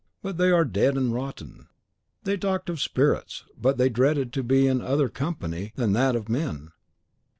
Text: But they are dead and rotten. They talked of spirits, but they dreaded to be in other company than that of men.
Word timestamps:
But 0.23 0.37
they 0.37 0.49
are 0.49 0.65
dead 0.65 0.97
and 0.97 1.13
rotten. 1.13 1.67
They 2.23 2.35
talked 2.35 2.71
of 2.71 2.81
spirits, 2.81 3.43
but 3.55 3.77
they 3.77 3.87
dreaded 3.87 4.33
to 4.33 4.41
be 4.41 4.65
in 4.65 4.81
other 4.81 5.09
company 5.09 5.73
than 5.75 5.93
that 5.93 6.15
of 6.15 6.27
men. 6.27 6.71